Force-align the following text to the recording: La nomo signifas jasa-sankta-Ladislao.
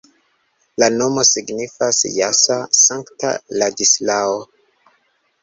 La 0.83 0.87
nomo 0.93 1.25
signifas 1.31 1.99
jasa-sankta-Ladislao. 2.15 4.35